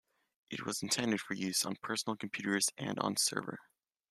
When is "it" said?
0.49-0.65